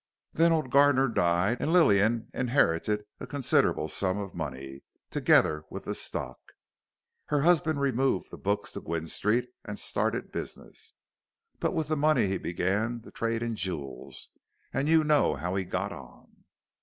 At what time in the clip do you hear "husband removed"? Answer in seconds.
7.43-8.31